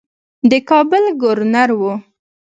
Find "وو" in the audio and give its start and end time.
1.79-1.93